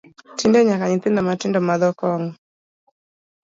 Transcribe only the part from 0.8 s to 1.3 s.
nyithindo